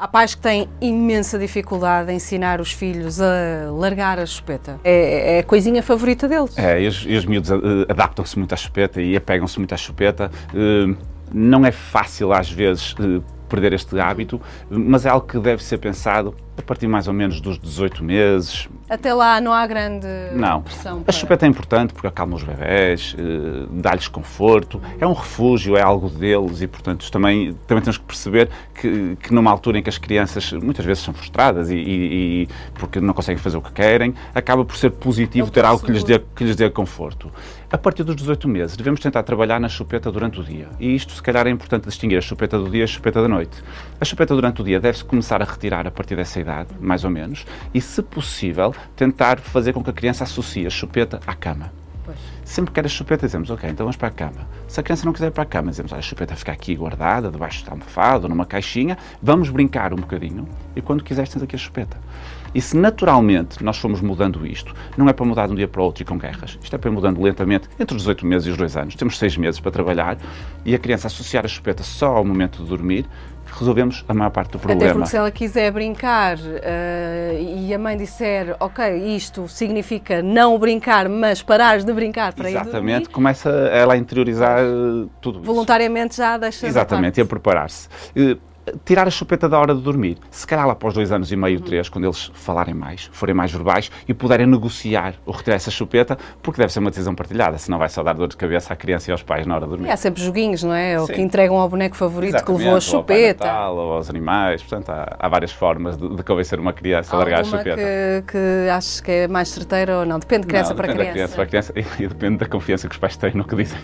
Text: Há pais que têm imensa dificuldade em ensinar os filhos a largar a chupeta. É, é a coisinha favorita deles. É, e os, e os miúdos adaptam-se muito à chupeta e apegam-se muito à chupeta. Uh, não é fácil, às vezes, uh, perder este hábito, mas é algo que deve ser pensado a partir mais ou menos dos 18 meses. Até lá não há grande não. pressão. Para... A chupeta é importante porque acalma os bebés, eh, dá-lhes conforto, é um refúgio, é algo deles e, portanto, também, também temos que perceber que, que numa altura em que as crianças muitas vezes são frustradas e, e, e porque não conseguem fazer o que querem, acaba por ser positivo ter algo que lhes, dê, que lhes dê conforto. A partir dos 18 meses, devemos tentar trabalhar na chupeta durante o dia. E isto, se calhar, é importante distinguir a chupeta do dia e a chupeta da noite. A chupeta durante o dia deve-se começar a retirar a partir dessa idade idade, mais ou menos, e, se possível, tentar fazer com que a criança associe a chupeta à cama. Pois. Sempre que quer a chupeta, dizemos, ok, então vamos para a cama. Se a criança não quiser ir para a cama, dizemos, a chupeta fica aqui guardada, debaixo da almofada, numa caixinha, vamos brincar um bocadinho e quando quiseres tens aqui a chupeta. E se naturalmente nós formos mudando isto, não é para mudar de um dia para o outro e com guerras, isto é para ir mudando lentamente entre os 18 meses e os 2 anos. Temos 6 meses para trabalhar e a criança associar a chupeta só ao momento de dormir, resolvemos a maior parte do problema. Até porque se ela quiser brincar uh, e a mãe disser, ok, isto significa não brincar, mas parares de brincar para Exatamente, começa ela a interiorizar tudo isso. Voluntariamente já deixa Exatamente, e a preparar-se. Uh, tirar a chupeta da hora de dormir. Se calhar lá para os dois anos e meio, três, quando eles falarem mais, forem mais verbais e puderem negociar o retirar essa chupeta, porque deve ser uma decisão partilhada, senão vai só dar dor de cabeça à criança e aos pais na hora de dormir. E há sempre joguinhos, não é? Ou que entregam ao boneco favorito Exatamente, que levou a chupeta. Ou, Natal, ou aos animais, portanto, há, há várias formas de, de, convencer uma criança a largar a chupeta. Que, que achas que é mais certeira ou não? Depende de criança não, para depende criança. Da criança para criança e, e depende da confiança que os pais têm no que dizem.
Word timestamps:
Há 0.00 0.06
pais 0.06 0.32
que 0.32 0.40
têm 0.40 0.68
imensa 0.80 1.36
dificuldade 1.36 2.12
em 2.12 2.14
ensinar 2.14 2.60
os 2.60 2.70
filhos 2.70 3.20
a 3.20 3.68
largar 3.72 4.20
a 4.20 4.24
chupeta. 4.24 4.78
É, 4.84 5.38
é 5.38 5.38
a 5.40 5.42
coisinha 5.42 5.82
favorita 5.82 6.28
deles. 6.28 6.56
É, 6.56 6.80
e 6.80 6.86
os, 6.86 7.04
e 7.04 7.16
os 7.16 7.24
miúdos 7.24 7.50
adaptam-se 7.88 8.38
muito 8.38 8.52
à 8.52 8.56
chupeta 8.56 9.02
e 9.02 9.16
apegam-se 9.16 9.58
muito 9.58 9.74
à 9.74 9.76
chupeta. 9.76 10.30
Uh, 10.54 10.96
não 11.34 11.66
é 11.66 11.72
fácil, 11.72 12.32
às 12.32 12.48
vezes, 12.48 12.92
uh, 12.92 13.20
perder 13.48 13.72
este 13.72 13.98
hábito, 13.98 14.40
mas 14.70 15.04
é 15.04 15.08
algo 15.08 15.26
que 15.26 15.36
deve 15.40 15.64
ser 15.64 15.78
pensado 15.78 16.32
a 16.56 16.62
partir 16.62 16.86
mais 16.86 17.08
ou 17.08 17.12
menos 17.12 17.40
dos 17.40 17.58
18 17.58 18.04
meses. 18.04 18.68
Até 18.88 19.14
lá 19.14 19.40
não 19.40 19.52
há 19.52 19.66
grande 19.66 20.06
não. 20.32 20.62
pressão. 20.62 21.02
Para... 21.02 21.10
A 21.10 21.18
chupeta 21.18 21.46
é 21.46 21.48
importante 21.48 21.92
porque 21.92 22.06
acalma 22.06 22.36
os 22.36 22.42
bebés, 22.42 23.14
eh, 23.18 23.66
dá-lhes 23.70 24.08
conforto, 24.08 24.80
é 25.00 25.06
um 25.06 25.12
refúgio, 25.12 25.76
é 25.76 25.82
algo 25.82 26.08
deles 26.08 26.60
e, 26.60 26.66
portanto, 26.66 27.10
também, 27.10 27.54
também 27.66 27.82
temos 27.82 27.98
que 27.98 28.04
perceber 28.04 28.50
que, 28.74 29.16
que 29.16 29.32
numa 29.32 29.50
altura 29.50 29.78
em 29.78 29.82
que 29.82 29.88
as 29.88 29.98
crianças 29.98 30.52
muitas 30.52 30.84
vezes 30.84 31.02
são 31.02 31.14
frustradas 31.14 31.70
e, 31.70 31.76
e, 31.76 32.42
e 32.42 32.48
porque 32.74 33.00
não 33.00 33.14
conseguem 33.14 33.38
fazer 33.38 33.56
o 33.56 33.62
que 33.62 33.72
querem, 33.72 34.14
acaba 34.34 34.64
por 34.64 34.76
ser 34.76 34.90
positivo 34.90 35.50
ter 35.50 35.64
algo 35.64 35.84
que 35.84 35.92
lhes, 35.92 36.04
dê, 36.04 36.18
que 36.18 36.44
lhes 36.44 36.56
dê 36.56 36.68
conforto. 36.68 37.30
A 37.70 37.76
partir 37.76 38.02
dos 38.02 38.16
18 38.16 38.48
meses, 38.48 38.76
devemos 38.76 39.00
tentar 39.00 39.22
trabalhar 39.22 39.60
na 39.60 39.68
chupeta 39.68 40.10
durante 40.10 40.40
o 40.40 40.42
dia. 40.42 40.68
E 40.80 40.94
isto, 40.94 41.12
se 41.12 41.22
calhar, 41.22 41.46
é 41.46 41.50
importante 41.50 41.84
distinguir 41.84 42.16
a 42.16 42.22
chupeta 42.22 42.58
do 42.58 42.70
dia 42.70 42.80
e 42.80 42.84
a 42.84 42.86
chupeta 42.86 43.20
da 43.20 43.28
noite. 43.28 43.62
A 44.00 44.04
chupeta 44.06 44.34
durante 44.34 44.62
o 44.62 44.64
dia 44.64 44.80
deve-se 44.80 45.04
começar 45.04 45.42
a 45.42 45.44
retirar 45.44 45.86
a 45.86 45.90
partir 45.90 46.16
dessa 46.16 46.40
idade 46.40 46.48
idade, 46.48 46.74
mais 46.80 47.04
ou 47.04 47.10
menos, 47.10 47.44
e, 47.72 47.80
se 47.80 48.02
possível, 48.02 48.74
tentar 48.96 49.38
fazer 49.40 49.72
com 49.72 49.82
que 49.82 49.90
a 49.90 49.92
criança 49.92 50.24
associe 50.24 50.66
a 50.66 50.70
chupeta 50.70 51.20
à 51.26 51.34
cama. 51.34 51.72
Pois. 52.04 52.18
Sempre 52.42 52.70
que 52.70 52.76
quer 52.76 52.86
a 52.86 52.88
chupeta, 52.88 53.26
dizemos, 53.26 53.50
ok, 53.50 53.68
então 53.68 53.84
vamos 53.84 53.96
para 53.96 54.08
a 54.08 54.10
cama. 54.10 54.48
Se 54.66 54.80
a 54.80 54.82
criança 54.82 55.04
não 55.04 55.12
quiser 55.12 55.26
ir 55.26 55.30
para 55.30 55.42
a 55.42 55.46
cama, 55.46 55.70
dizemos, 55.70 55.92
a 55.92 56.00
chupeta 56.00 56.34
fica 56.34 56.52
aqui 56.52 56.74
guardada, 56.74 57.30
debaixo 57.30 57.64
da 57.66 57.72
almofada, 57.72 58.26
numa 58.26 58.46
caixinha, 58.46 58.96
vamos 59.22 59.50
brincar 59.50 59.92
um 59.92 59.96
bocadinho 59.96 60.48
e 60.74 60.80
quando 60.80 61.04
quiseres 61.04 61.30
tens 61.30 61.42
aqui 61.42 61.56
a 61.56 61.58
chupeta. 61.58 61.98
E 62.54 62.62
se 62.62 62.74
naturalmente 62.74 63.62
nós 63.62 63.76
formos 63.76 64.00
mudando 64.00 64.46
isto, 64.46 64.74
não 64.96 65.06
é 65.06 65.12
para 65.12 65.26
mudar 65.26 65.46
de 65.46 65.52
um 65.52 65.54
dia 65.54 65.68
para 65.68 65.82
o 65.82 65.84
outro 65.84 66.02
e 66.02 66.06
com 66.06 66.16
guerras, 66.16 66.58
isto 66.62 66.74
é 66.74 66.78
para 66.78 66.90
ir 66.90 66.94
mudando 66.94 67.20
lentamente 67.20 67.68
entre 67.78 67.94
os 67.94 68.02
18 68.02 68.24
meses 68.24 68.48
e 68.48 68.50
os 68.50 68.56
2 68.56 68.76
anos. 68.78 68.94
Temos 68.94 69.18
6 69.18 69.36
meses 69.36 69.60
para 69.60 69.70
trabalhar 69.70 70.16
e 70.64 70.74
a 70.74 70.78
criança 70.78 71.08
associar 71.08 71.44
a 71.44 71.48
chupeta 71.48 71.82
só 71.82 72.16
ao 72.16 72.24
momento 72.24 72.62
de 72.62 72.68
dormir, 72.68 73.04
resolvemos 73.52 74.04
a 74.08 74.14
maior 74.14 74.30
parte 74.30 74.52
do 74.52 74.58
problema. 74.58 74.84
Até 74.84 74.92
porque 74.94 75.10
se 75.10 75.16
ela 75.16 75.30
quiser 75.30 75.70
brincar 75.72 76.36
uh, 76.36 76.40
e 77.40 77.72
a 77.72 77.78
mãe 77.78 77.96
disser, 77.96 78.56
ok, 78.60 79.16
isto 79.16 79.48
significa 79.48 80.22
não 80.22 80.58
brincar, 80.58 81.08
mas 81.08 81.42
parares 81.42 81.84
de 81.84 81.92
brincar 81.92 82.32
para 82.32 82.50
Exatamente, 82.50 83.08
começa 83.08 83.50
ela 83.50 83.94
a 83.94 83.96
interiorizar 83.96 84.60
tudo 85.20 85.38
isso. 85.38 85.46
Voluntariamente 85.46 86.16
já 86.16 86.36
deixa 86.36 86.66
Exatamente, 86.66 87.18
e 87.18 87.22
a 87.22 87.26
preparar-se. 87.26 87.88
Uh, 88.16 88.47
tirar 88.84 89.06
a 89.06 89.10
chupeta 89.10 89.48
da 89.48 89.58
hora 89.58 89.74
de 89.74 89.80
dormir. 89.80 90.18
Se 90.30 90.46
calhar 90.46 90.66
lá 90.66 90.74
para 90.74 90.88
os 90.88 90.94
dois 90.94 91.12
anos 91.12 91.30
e 91.32 91.36
meio, 91.36 91.60
três, 91.60 91.88
quando 91.88 92.04
eles 92.04 92.30
falarem 92.34 92.74
mais, 92.74 93.08
forem 93.12 93.34
mais 93.34 93.52
verbais 93.52 93.90
e 94.06 94.14
puderem 94.14 94.46
negociar 94.46 95.14
o 95.26 95.30
retirar 95.30 95.56
essa 95.56 95.70
chupeta, 95.70 96.18
porque 96.42 96.60
deve 96.60 96.72
ser 96.72 96.80
uma 96.80 96.90
decisão 96.90 97.14
partilhada, 97.14 97.58
senão 97.58 97.78
vai 97.78 97.88
só 97.88 98.02
dar 98.02 98.14
dor 98.14 98.28
de 98.28 98.36
cabeça 98.36 98.72
à 98.72 98.76
criança 98.76 99.10
e 99.10 99.12
aos 99.12 99.22
pais 99.22 99.46
na 99.46 99.54
hora 99.54 99.64
de 99.64 99.70
dormir. 99.70 99.88
E 99.88 99.90
há 99.90 99.96
sempre 99.96 100.22
joguinhos, 100.22 100.62
não 100.62 100.74
é? 100.74 101.00
Ou 101.00 101.06
que 101.06 101.20
entregam 101.20 101.56
ao 101.56 101.68
boneco 101.68 101.96
favorito 101.96 102.36
Exatamente, 102.36 102.58
que 102.58 102.64
levou 102.64 102.76
a 102.76 102.80
chupeta. 102.80 103.44
Ou, 103.44 103.50
Natal, 103.50 103.76
ou 103.76 103.92
aos 103.94 104.10
animais, 104.10 104.62
portanto, 104.62 104.90
há, 104.90 105.16
há 105.18 105.28
várias 105.28 105.52
formas 105.52 105.96
de, 105.96 106.16
de, 106.16 106.22
convencer 106.22 106.58
uma 106.58 106.72
criança 106.72 107.14
a 107.14 107.18
largar 107.18 107.40
a 107.40 107.44
chupeta. 107.44 107.76
Que, 107.76 108.32
que 108.32 108.70
achas 108.70 109.00
que 109.00 109.10
é 109.10 109.28
mais 109.28 109.48
certeira 109.48 110.00
ou 110.00 110.06
não? 110.06 110.18
Depende 110.18 110.42
de 110.42 110.48
criança 110.48 110.70
não, 110.70 110.76
para 110.76 110.88
depende 110.88 111.10
criança. 111.10 111.36
Da 111.36 111.46
criança 111.46 111.72
para 111.72 111.82
criança 111.82 112.00
e, 112.00 112.02
e 112.04 112.08
depende 112.08 112.38
da 112.38 112.46
confiança 112.46 112.88
que 112.88 112.94
os 112.94 112.98
pais 112.98 113.16
têm 113.16 113.32
no 113.34 113.44
que 113.44 113.56
dizem. 113.56 113.78